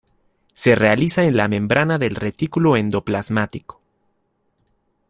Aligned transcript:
Se 0.55 0.73
realiza 0.73 1.25
en 1.25 1.37
la 1.37 1.47
membrana 1.47 1.99
del 1.99 2.15
retículo 2.15 2.75
endoplasmático. 2.75 3.79